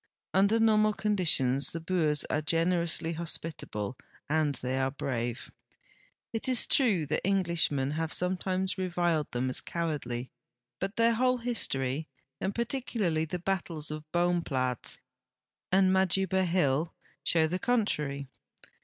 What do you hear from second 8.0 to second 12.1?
sometimes reviled them as cowardl}\ but their whole his torv,